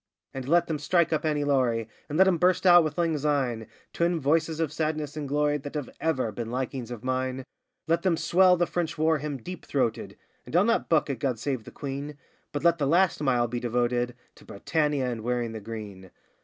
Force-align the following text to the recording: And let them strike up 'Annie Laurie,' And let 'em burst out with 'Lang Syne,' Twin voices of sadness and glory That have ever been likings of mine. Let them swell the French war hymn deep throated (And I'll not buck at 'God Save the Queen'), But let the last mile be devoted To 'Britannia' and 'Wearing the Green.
And 0.33 0.49
let 0.49 0.65
them 0.65 0.79
strike 0.79 1.13
up 1.13 1.23
'Annie 1.25 1.43
Laurie,' 1.43 1.87
And 2.09 2.17
let 2.17 2.27
'em 2.27 2.39
burst 2.39 2.65
out 2.65 2.83
with 2.83 2.97
'Lang 2.97 3.19
Syne,' 3.19 3.67
Twin 3.93 4.19
voices 4.19 4.59
of 4.59 4.73
sadness 4.73 5.15
and 5.15 5.27
glory 5.29 5.57
That 5.59 5.75
have 5.75 5.91
ever 5.99 6.31
been 6.31 6.49
likings 6.49 6.89
of 6.89 7.03
mine. 7.03 7.45
Let 7.85 8.01
them 8.01 8.17
swell 8.17 8.57
the 8.57 8.65
French 8.65 8.97
war 8.97 9.19
hymn 9.19 9.37
deep 9.37 9.63
throated 9.63 10.17
(And 10.43 10.55
I'll 10.55 10.63
not 10.65 10.89
buck 10.89 11.11
at 11.11 11.19
'God 11.19 11.37
Save 11.37 11.65
the 11.65 11.69
Queen'), 11.71 12.17
But 12.51 12.63
let 12.63 12.79
the 12.79 12.87
last 12.87 13.21
mile 13.21 13.47
be 13.47 13.59
devoted 13.59 14.15
To 14.37 14.43
'Britannia' 14.45 15.05
and 15.07 15.21
'Wearing 15.21 15.51
the 15.51 15.61
Green. 15.61 16.09